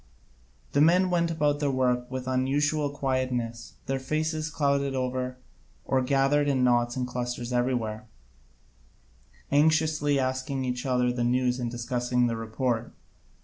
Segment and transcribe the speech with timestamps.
[0.71, 5.37] The men went about their work with an unusual quietness, their faces clouded over,
[5.85, 8.07] or gathered in knots and clusters everywhere,
[9.51, 12.93] anxiously asking each other the news and discussing the report.